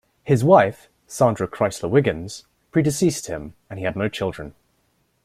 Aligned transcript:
His 0.23 0.43
wife, 0.43 0.89
Sandra 1.05 1.47
Crysler-Wiggins, 1.47 2.47
predeceased 2.71 3.27
him, 3.27 3.53
and 3.69 3.77
he 3.77 3.85
had 3.85 3.95
no 3.95 4.09
children. 4.09 4.55